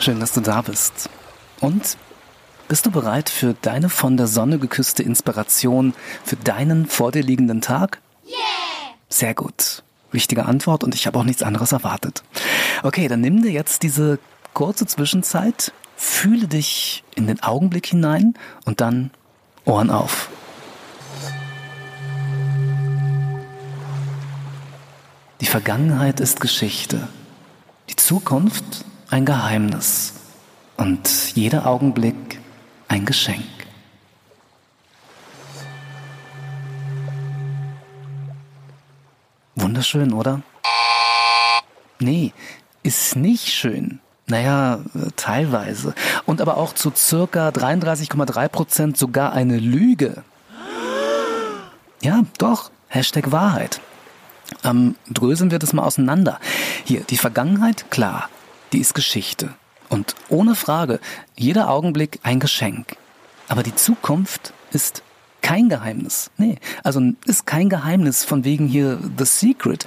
[0.00, 1.08] Schön, dass du da bist.
[1.60, 1.96] Und
[2.66, 5.94] bist du bereit für deine von der Sonne geküsste Inspiration
[6.24, 8.00] für deinen vor dir liegenden Tag?
[8.26, 8.34] Yeah!
[9.08, 9.84] Sehr gut.
[10.12, 12.24] Richtige Antwort und ich habe auch nichts anderes erwartet.
[12.82, 14.18] Okay, dann nimm dir jetzt diese
[14.54, 18.34] kurze Zwischenzeit, fühle dich in den Augenblick hinein
[18.64, 19.12] und dann
[19.64, 20.30] Ohren auf.
[25.40, 27.06] Die Vergangenheit ist Geschichte,
[27.88, 30.14] die Zukunft ein Geheimnis
[30.76, 32.40] und jeder Augenblick
[32.88, 33.44] ein Geschenk.
[39.54, 40.42] Wunderschön, oder?
[41.98, 42.32] Nee,
[42.82, 44.00] ist nicht schön.
[44.26, 44.80] Naja,
[45.14, 45.94] teilweise.
[46.26, 50.24] Und aber auch zu circa 33,3 Prozent sogar eine Lüge.
[52.02, 52.70] Ja, doch.
[52.88, 53.80] Hashtag Wahrheit.
[54.62, 56.38] Ähm, dröseln wir das mal auseinander.
[56.84, 58.28] Hier, die Vergangenheit, klar,
[58.72, 59.54] die ist Geschichte.
[59.88, 61.00] Und ohne Frage,
[61.36, 62.96] jeder Augenblick ein Geschenk.
[63.48, 65.02] Aber die Zukunft ist
[65.46, 66.32] kein Geheimnis.
[66.38, 69.86] Nee, also ist kein Geheimnis von wegen hier The Secret.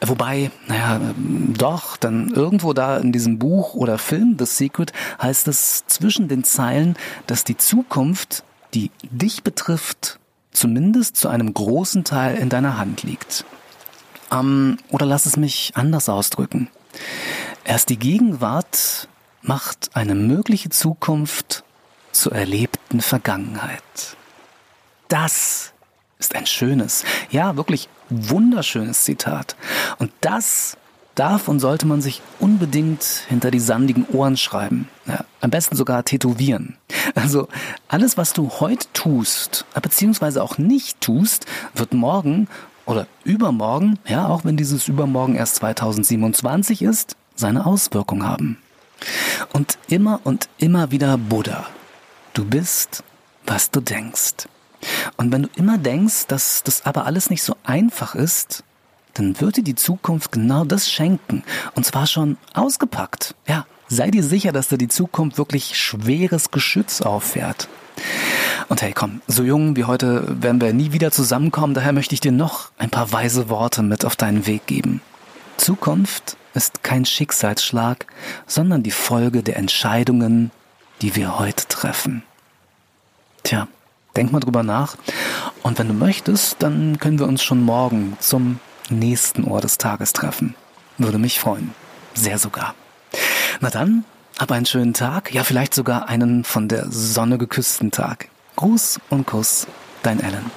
[0.00, 5.84] Wobei, naja, doch, dann irgendwo da in diesem Buch oder Film The Secret heißt es
[5.88, 10.18] zwischen den Zeilen, dass die Zukunft, die dich betrifft,
[10.52, 13.44] zumindest zu einem großen Teil in deiner Hand liegt.
[14.32, 16.70] Ähm, oder lass es mich anders ausdrücken.
[17.64, 19.08] Erst die Gegenwart
[19.40, 21.64] macht eine mögliche Zukunft
[22.12, 23.82] zur erlebten Vergangenheit.
[25.08, 25.72] Das
[26.18, 29.56] ist ein schönes, ja wirklich wunderschönes Zitat.
[29.98, 30.76] Und das
[31.14, 34.88] darf und sollte man sich unbedingt hinter die sandigen Ohren schreiben.
[35.06, 36.76] Ja, am besten sogar tätowieren.
[37.14, 37.48] Also
[37.88, 42.48] alles, was du heute tust, beziehungsweise auch nicht tust, wird morgen
[42.84, 48.58] oder übermorgen, ja, auch wenn dieses übermorgen erst 2027 ist, seine Auswirkung haben.
[49.52, 51.66] Und immer und immer wieder Buddha.
[52.32, 53.04] Du bist,
[53.46, 54.48] was du denkst.
[55.16, 58.64] Und wenn du immer denkst, dass das aber alles nicht so einfach ist,
[59.14, 61.44] dann wird dir die Zukunft genau das schenken.
[61.74, 63.34] Und zwar schon ausgepackt.
[63.46, 67.68] Ja, sei dir sicher, dass dir die Zukunft wirklich schweres Geschütz auffährt.
[68.68, 72.20] Und hey, komm, so jung wie heute werden wir nie wieder zusammenkommen, daher möchte ich
[72.20, 75.00] dir noch ein paar weise Worte mit auf deinen Weg geben.
[75.58, 78.06] Zukunft ist kein Schicksalsschlag,
[78.46, 80.50] sondern die Folge der Entscheidungen,
[81.02, 82.22] die wir heute treffen.
[83.42, 83.68] Tja,
[84.16, 84.96] denk mal drüber nach.
[85.62, 90.12] Und wenn du möchtest, dann können wir uns schon morgen zum nächsten Ohr des Tages
[90.12, 90.54] treffen.
[90.98, 91.74] Würde mich freuen.
[92.14, 92.74] Sehr sogar.
[93.60, 94.04] Na dann,
[94.38, 98.28] hab einen schönen Tag, ja vielleicht sogar einen von der Sonne geküssten Tag.
[98.56, 99.66] Gruß und Kuss,
[100.02, 100.50] dein Alan.